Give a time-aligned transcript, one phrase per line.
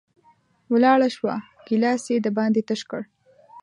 [0.73, 1.35] ولاړه شوه،
[1.67, 3.01] ګېلاس یې د باندې تش کړ